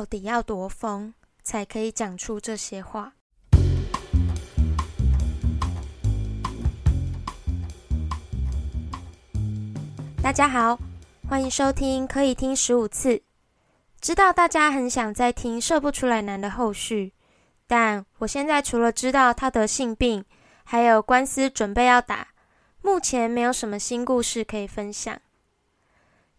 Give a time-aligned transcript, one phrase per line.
[0.00, 1.12] 到底要多疯，
[1.42, 3.12] 才可以讲出这些话？
[10.22, 10.78] 大家好，
[11.28, 13.20] 欢迎收听可以听十五次。
[14.00, 17.12] 知道大家很想再听射不出来男的后续，
[17.66, 20.24] 但我现在除了知道他得性病，
[20.64, 22.28] 还有官司准备要打，
[22.80, 25.20] 目前没有什么新故事可以分享。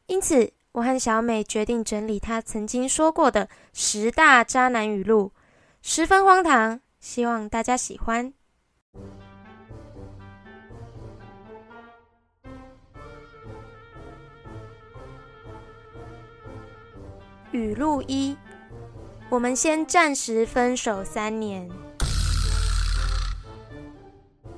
[0.07, 5.34] 因此，我和小美决定整理他曾经说过的十大渣男语录，
[5.82, 8.34] 十分荒唐，希望大家喜欢。
[17.52, 18.38] 语录一：
[19.30, 21.70] 我们先暂时分手三年。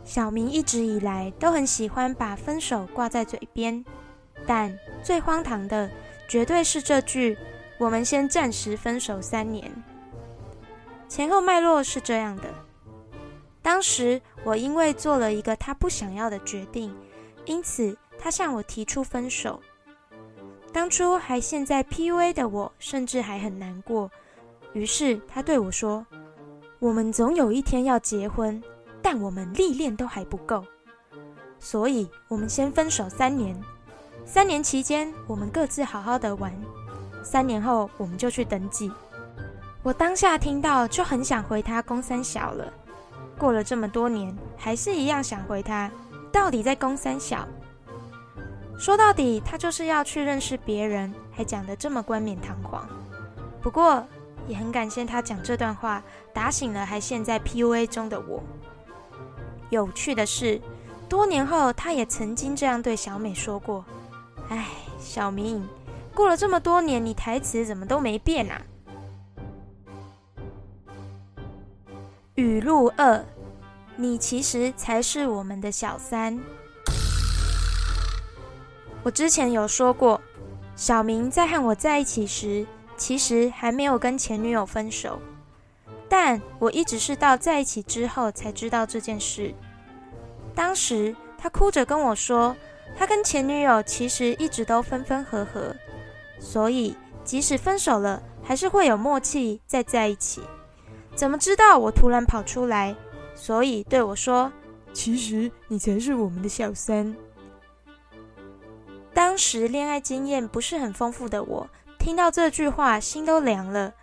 [0.03, 3.83] 小明一直以来都很喜欢把分手挂在嘴边，
[4.45, 5.89] 但最荒唐的
[6.27, 7.37] 绝对是这句
[7.77, 9.71] “我们先暂时分手三年”。
[11.07, 12.43] 前后脉络是这样的：
[13.61, 16.95] 当时我因为做了一个他不想要的决定，
[17.45, 19.61] 因此他向我提出分手。
[20.71, 24.09] 当初还陷在 PUA 的我，甚至还很难过。
[24.73, 26.03] 于是他对我说
[26.79, 28.59] ：“我们总有一天要结婚，
[28.99, 30.65] 但我们历练都还不够，
[31.59, 33.55] 所以我们先分手三年。
[34.25, 36.53] 三年期间，我们各自好好的玩。
[37.23, 38.91] 三年后，我们就去登记。”
[39.83, 42.71] 我当下听到就很想回他公三小了。
[43.37, 45.91] 过了这么多年，还是一样想回他。
[46.31, 47.45] 到底在公三小？
[48.79, 52.87] 说到底，他就是要去认识别人，还讲得这么冠冕堂皇。
[53.61, 54.05] 不过，
[54.47, 56.01] 也很感谢他讲这段话，
[56.33, 58.41] 打醒了还陷在 PUA 中的我。
[59.69, 60.61] 有趣的是，
[61.09, 63.83] 多年后，他也曾经这样对小美说过
[64.53, 64.67] ：“哎，
[64.99, 65.67] 小明，
[66.13, 68.61] 过了这么多年，你台词怎么都没变啊？”
[72.35, 73.25] 语录二：
[73.95, 76.39] 你其实才是我们的小三。
[79.01, 80.21] 我之前有说过，
[80.75, 85.19] 小明在和我在一起时，其实还没有跟前女友分手，
[86.07, 89.51] 但我一直是到在一起之后才知道这件事。
[90.53, 92.55] 当时他哭着跟我说，
[92.95, 95.75] 他跟前女友其实一直都分分合合，
[96.39, 100.41] 所以即使分手了，还是会有默契再在一起。
[101.15, 102.95] 怎么知道我突然跑出来，
[103.35, 104.51] 所以对我说
[104.93, 107.15] ：“其实你才是我们的小三。”
[109.13, 113.93] 当时恋爱经验不是很丰富的我，听到这句话心都凉了。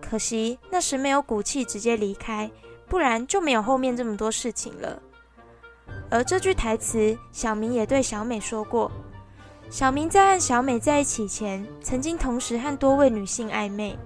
[0.00, 2.50] 可惜那时没有骨气直接离开，
[2.88, 5.02] 不然就没有后面这么多事情了。
[6.10, 8.90] 而这句台词，小明也对小美说过。
[9.70, 13.98] 小明在和小美在一起前，曾经同时和多位女性暧昧，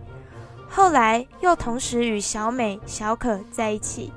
[0.68, 4.12] 后来又同时与小美、小可在一起。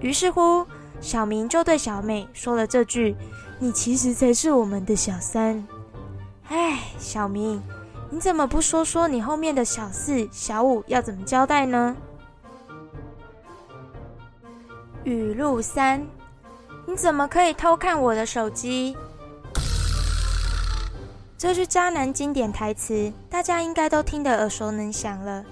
[0.00, 0.64] 于是乎，
[1.00, 3.16] 小明就对小美说了这句。
[3.62, 5.62] 你其实才是我们的小三，
[6.48, 7.62] 哎，小明，
[8.08, 11.94] 你怎么不说说你后面的小四、小五要怎么交代呢？
[15.04, 16.06] 语录三，
[16.90, 18.96] 你怎么可以偷看我的手机？
[21.38, 25.44] 这句渣男经典台词，大家应该都听得耳熟能详了。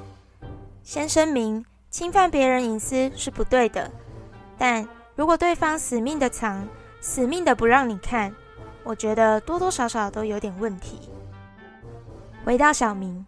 [0.83, 3.89] 先声明，侵犯别人隐私是不对的，
[4.59, 4.85] 但
[5.15, 6.67] 如果对方死命的藏。
[7.01, 8.35] 死命的不让你看，
[8.83, 10.99] 我觉得多多少少都有点问题。
[12.45, 13.25] 回到小明，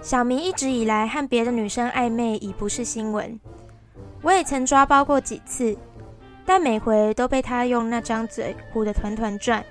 [0.00, 3.40] 小明一直以来和别的女生暧昧已不是新闻，
[4.22, 5.76] 我也曾抓包过几次，
[6.46, 9.62] 但每回都被他用那张嘴唬得团团转。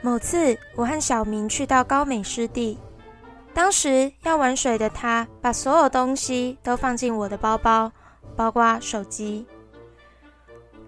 [0.00, 2.78] 某次，我和小明去到高美湿地，
[3.52, 7.90] 当时要玩水的他把所有东西都放进我的包包，
[8.36, 9.44] 包括手机，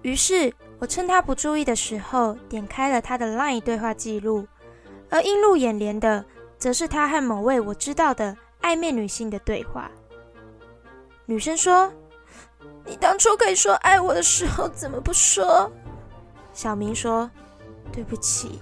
[0.02, 0.52] 于是。
[0.78, 4.46] 我趁他不注意的时候，点开了他的 LINE 对话记录，
[5.08, 6.22] 而映入眼帘的，
[6.58, 9.90] 则是他和某位我知道的暧昧女性的对话。
[11.24, 11.90] 女生说
[12.86, 15.70] ：“你当初可以说爱我的时候，怎么不说？”
[16.54, 17.30] 小明说
[17.92, 18.60] ：“对不起。”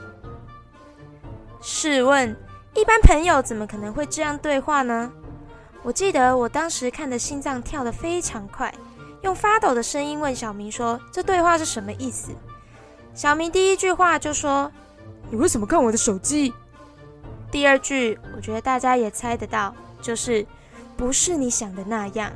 [1.61, 2.35] 试问，
[2.75, 5.13] 一般朋友怎么可能会这样对话呢？
[5.83, 8.75] 我记得我当时看的心脏跳得非常快。
[9.23, 12.33] 用发抖的声音问小明说：“这对话是什么意思？”
[13.15, 14.71] 小明第一句话就说
[15.31, 16.53] ：“你为什么看我的手机？”
[17.51, 20.45] 第二句，我觉得大家也猜得到，就是
[20.97, 22.31] “不是你想的那样”。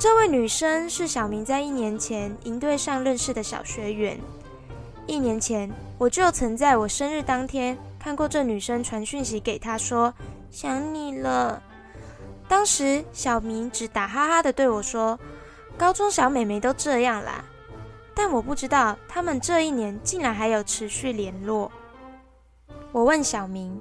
[0.00, 4.18] 这位女生是小明在一年前营队上认识的小学员。
[5.06, 10.14] 一年前，我就曾在我生日当天看过这女生传讯息给他说
[10.50, 11.62] ：“想你了。”
[12.48, 15.20] 当时小明只打哈哈的对我说
[15.76, 17.44] ：“高中小美眉都这样啦。”
[18.16, 21.70] 但我不知道他们这一年竟然还有持续联络。
[22.90, 23.78] 我问小明，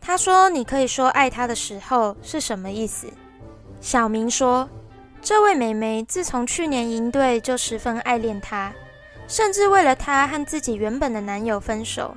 [0.00, 3.06] 他说：“你可以说爱他的时候是什么意思？”
[3.80, 4.68] 小明说
[5.26, 8.72] ：“这位美眉自从去年营队就十分爱恋他，
[9.26, 12.16] 甚至为了他和自己原本的男友分手。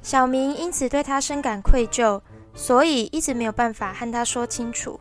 [0.00, 2.18] 小明因此对他深感愧疚，
[2.54, 4.98] 所以一直没有办法和他说清楚。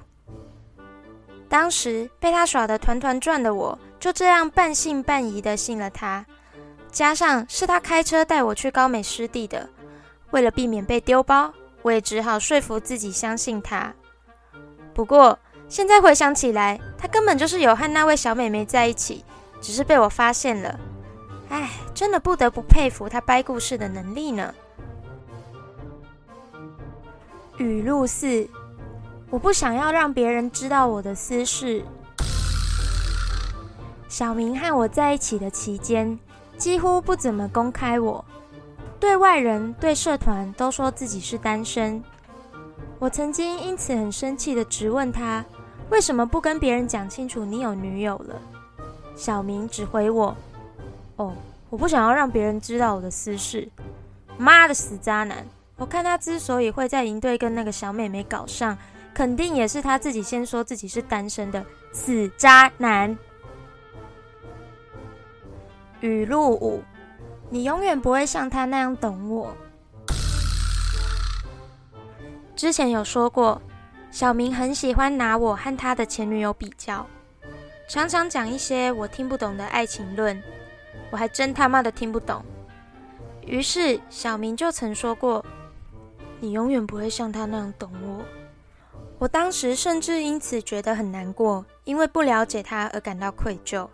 [1.47, 6.25] 当时被他耍得团团转的我。”就这样半信半疑的信了他，
[6.91, 9.69] 加上是他开车带我去高美湿地的，
[10.31, 11.53] 为了避免被丢包，
[11.83, 13.93] 我也只好说服自己相信他。
[14.93, 15.39] 不过
[15.69, 19.23] 现在回想起来，他根本就是有和那位小美眉在一起，
[19.61, 20.79] 只是被我发现了。
[21.47, 24.53] 唉，真的不得不佩服他掰故事的能力呢。
[27.57, 28.47] 语录四：
[29.29, 31.83] 我不想要让别人知道我的私事。
[34.07, 36.19] 小明和我在一起的期间，
[36.57, 38.25] 几乎不怎么公开我，
[38.99, 42.03] 对外人、对社团都说自己是单身。
[42.97, 45.45] 我曾经因此很生气的质问他，
[45.89, 48.35] 为什么不跟别人讲清楚你有女友了？
[49.15, 50.35] 小明只回我
[51.17, 51.33] ：“哦，
[51.69, 53.67] 我不想要让别人知道我的私事。”
[54.37, 55.45] 妈的死渣男！
[55.75, 58.77] 我看他之所以会在营队跟那个小美眉搞上，
[59.13, 63.17] 肯定也是他自己先说自己是单身的死渣男。
[65.99, 66.81] 语录五：
[67.49, 69.53] 你永远不会像他那样懂我。
[72.55, 73.61] 之前有说过，
[74.11, 77.05] 小明很喜欢拿我和他的前女友比较，
[77.87, 80.41] 常常讲一些我听不懂的爱情论，
[81.11, 82.43] 我还真他妈的听不懂。
[83.45, 85.45] 于是小明就曾说过
[86.41, 88.23] ：“你永远不会像他那样懂我。”
[89.19, 93.87] 我当时甚至因此觉得很难过，因为不了解他而感到愧疚。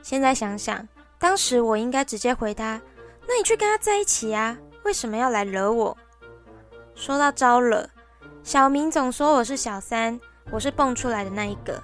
[0.00, 0.88] 现在想想，
[1.18, 2.80] 当时我应该直接回答
[3.28, 5.96] ：“那你去跟他在一起呀，为什么要来惹我？”
[6.94, 7.88] 说到招惹，
[8.44, 11.80] 小明总说我是小三，我是蹦出来的那一个。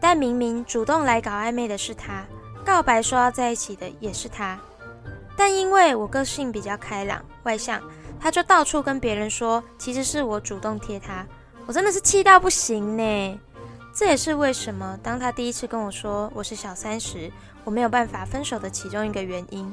[0.00, 2.24] 但明明主动来搞暧昧的是他，
[2.64, 4.58] 告白说要在一起的也是他。
[5.36, 7.82] 但因为我个性比较开朗外向，
[8.18, 11.26] 他就到处跟别人说，其实是我主动贴他。
[11.66, 13.40] 我真的是气到不行呢。
[13.94, 17.30] 这也是为什么当他第一次跟我说我是小三时，
[17.62, 19.72] 我没有办法分手的其中一个原因。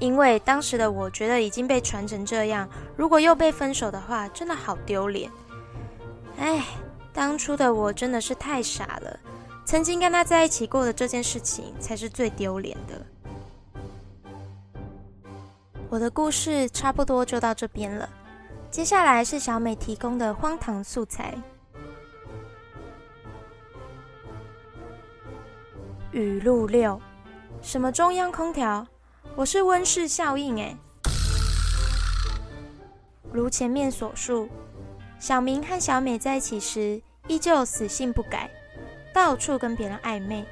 [0.00, 5.30] 因为当时的我觉得已经被传成这样，如果又被分手的话，真的好丢脸。
[6.40, 6.64] 哎，
[7.12, 9.20] 当初的我真的是太傻了，
[9.66, 13.06] 曾经跟他在一起过的这件事情才是最丢脸的。
[15.90, 18.08] 我的故事差不多就到这边了，
[18.70, 21.36] 接下来是小美提供的荒唐素材。
[26.12, 26.98] 语录六：
[27.60, 28.86] 什么中央空调？
[29.36, 30.74] 我是温室效应诶。
[33.30, 34.48] 如前面所述，
[35.20, 38.50] 小明和小美在一起时，依旧死性不改，
[39.12, 40.46] 到处跟别人暧昧。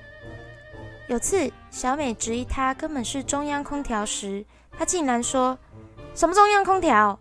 [1.09, 5.59] 有次，小美质疑他根本是中央空调时，他竟然说
[6.15, 7.19] ：“什么中央空调？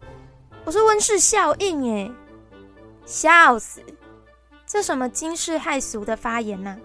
[0.65, 2.11] 我是温室效应耶！”
[3.05, 3.81] 笑死！
[4.65, 6.77] 这什么惊世骇俗的发言呢？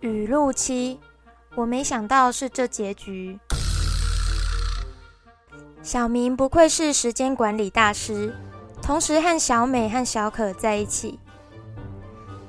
[0.00, 0.98] 语录七，
[1.54, 3.38] 我没想到是这结局。
[5.82, 8.32] 小明不愧是时间管理大师，
[8.80, 11.18] 同时和小美和小可在一起。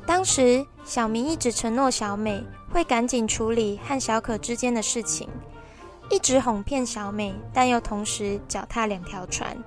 [0.05, 5.27] 当时小明一直承诺小美会赶紧处理和小可之间的事情，
[6.11, 9.57] 一直哄骗小美，但又同时脚踏两条船。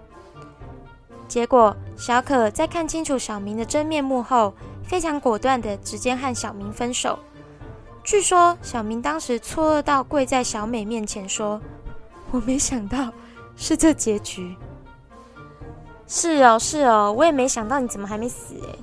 [1.26, 4.54] 结果小可在看清楚小明的真面目后，
[4.84, 7.18] 非常果断的直接和小明分手。
[8.04, 11.60] 据说小明当时错愕到跪在小美面前说
[12.30, 13.12] ：“我没想到
[13.56, 14.56] 是这结局。”
[16.06, 18.78] 是哦，是哦，我也没想到你怎么还没死哎。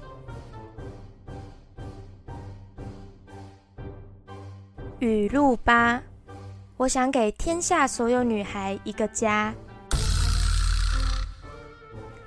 [4.99, 6.01] 语录八：
[6.75, 9.53] 我想给天下所有女孩一个家。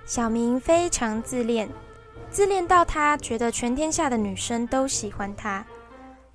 [0.07, 1.69] 小明非常自恋，
[2.31, 5.65] 自恋到他觉得全天下的女生都喜欢他。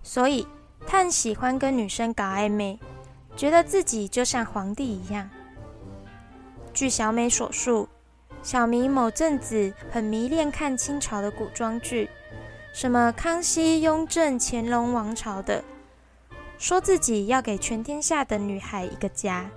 [0.03, 0.47] 所以，
[0.85, 2.79] 他很喜欢跟女生搞暧昧，
[3.35, 5.29] 觉得自己就像皇帝一样。
[6.73, 7.87] 据小美所述，
[8.41, 12.09] 小明某阵子很迷恋看清朝的古装剧，
[12.73, 15.63] 什么康熙、雍正、乾隆王朝的，
[16.57, 19.49] 说自己要给全天下的女孩一个家。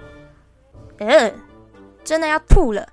[0.99, 1.33] 呃，
[2.05, 2.89] 真的要吐了！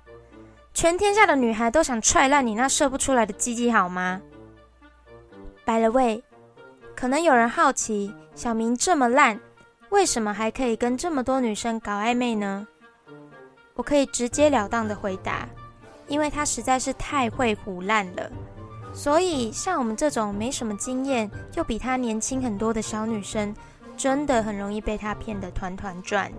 [0.74, 4.22] 全天下的女孩都想踹烂你那射不出来的鸡鸡，好吗
[5.64, 6.22] 白了喂
[6.96, 9.40] 可能有人好奇，小明这么烂，
[9.90, 12.66] 为什么还可以跟这么多女生搞暧昧呢？
[13.74, 15.48] 我可以直截了当的回答，
[16.06, 18.30] 因为他实在是太会胡烂了。
[18.94, 23.54] 所以，像我们这种没什么经验又比他年轻很多的小女生，
[23.96, 26.30] 真的很容易被他骗得团团转。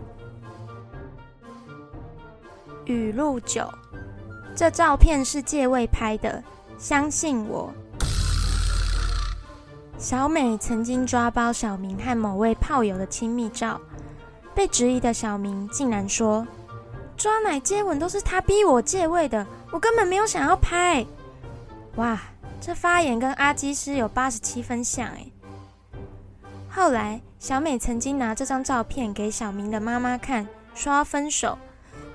[2.85, 3.67] 语录九，
[4.55, 6.43] 这照片是借位拍的，
[6.77, 7.73] 相信我。
[9.97, 13.79] 小美曾经抓包小明和某位炮友的亲密照，
[14.53, 16.45] 被质疑的小明竟然说
[17.23, 21.05] ：“抓奶接吻都是他逼我借位的，我根本没有想要拍。”
[21.95, 22.19] 哇！
[22.59, 25.25] 这发言跟阿基师有八十七分像哎。
[26.69, 31.57] 后来，小美曾经拿这张照片给小明的妈妈看，说要分手。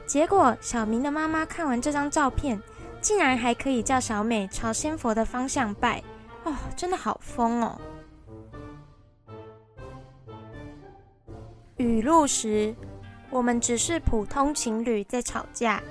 [0.07, 2.61] 结果，小明的妈妈看完这张照片，
[3.01, 6.03] 竟然还可以叫小美朝仙佛的方向拜。
[6.45, 7.81] 哦，真的好疯哦！
[11.79, 12.75] 语录时，
[13.31, 15.83] 我们只是普通情侣在吵架。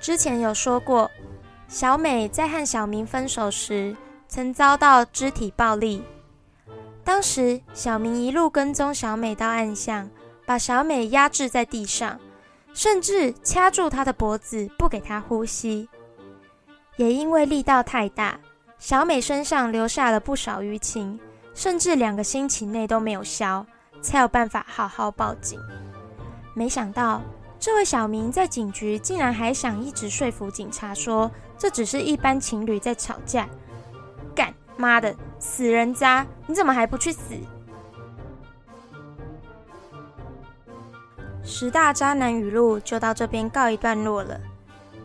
[0.00, 1.10] 之前有说过。
[1.70, 3.94] 小美在和小明分手时，
[4.26, 6.02] 曾遭到肢体暴力。
[7.04, 10.08] 当时，小明一路跟踪小美到暗巷，
[10.46, 12.18] 把小美压制在地上，
[12.72, 15.86] 甚至掐住她的脖子，不给她呼吸。
[16.96, 18.40] 也因为力道太大，
[18.78, 21.20] 小美身上留下了不少淤青，
[21.52, 23.66] 甚至两个星期内都没有消，
[24.00, 25.60] 才有办法好好报警。
[26.54, 27.20] 没想到。
[27.60, 31.28] 这位小明在警局竟然还想一直说服警察说
[31.58, 33.48] 这只是一般情侣在吵架，
[34.32, 36.24] 干妈的死人渣！
[36.46, 37.34] 你怎么还不去死？
[41.42, 44.40] 十大渣男语录就到这边告一段落了，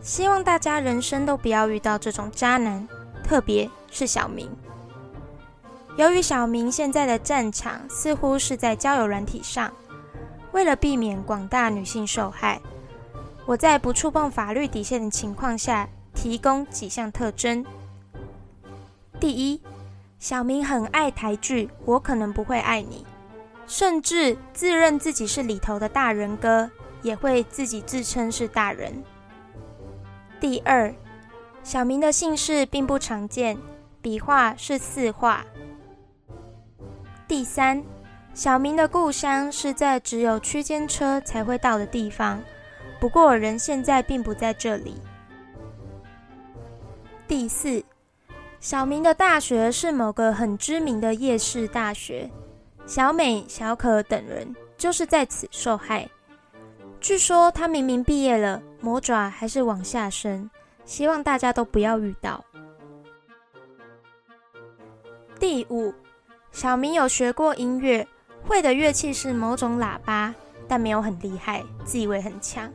[0.00, 2.86] 希望大家人生都不要遇到这种渣男，
[3.24, 4.48] 特别是小明。
[5.96, 9.72] 由于小明现在的战场似乎是在交友软体上。
[10.50, 12.60] 为了避免广大女性受害，
[13.46, 17.64] 我在不触碰法律底线的情况下，提供几项特征。
[19.18, 19.60] 第一，
[20.18, 23.04] 小明很爱台剧，我可能不会爱你，
[23.66, 26.70] 甚至自认自己是里头的大人哥，
[27.02, 28.92] 也会自己自称是大人。
[30.40, 30.92] 第二，
[31.62, 33.56] 小明的姓氏并不常见，
[34.00, 35.44] 笔画是四画。
[37.26, 37.82] 第三。
[38.34, 42.42] 小明的故乡是在只有区间车才会到的地方，
[42.98, 44.96] 不过人现在并不在这里。
[47.28, 47.84] 第四，
[48.58, 52.28] 小明的大学是某个很知名的夜市大学，
[52.86, 56.08] 小美、小可等人就是在此受害。
[57.00, 60.50] 据说他明明毕业了，魔爪还是往下伸，
[60.84, 62.44] 希望大家都不要遇到。
[65.38, 65.94] 第五，
[66.54, 68.06] 小明有学过音乐。
[68.46, 70.32] 会的乐器是某种喇叭，
[70.68, 72.70] 但没有很厉害，自以为很强。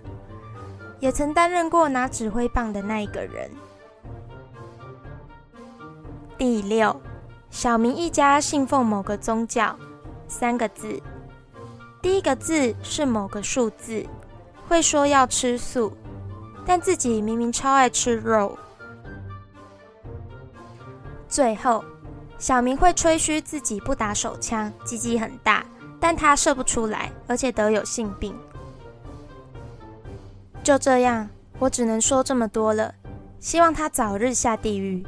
[0.99, 3.49] 也曾担任过拿指挥棒的那一个人。
[6.37, 6.99] 第六，
[7.49, 9.73] 小明一家信奉某个宗教，
[10.27, 11.01] 三个字，
[12.01, 14.05] 第一个字是某个数字，
[14.67, 15.95] 会说要吃素，
[16.65, 18.57] 但自己明明超爱吃肉。
[21.29, 21.81] 最后。
[22.39, 25.65] 小明会吹嘘自己不打手枪，鸡鸡很大，
[25.99, 28.33] 但他射不出来，而且得有性病。
[30.63, 31.29] 就这样，
[31.59, 32.95] 我只能说这么多了。
[33.41, 35.05] 希望他早日下地狱。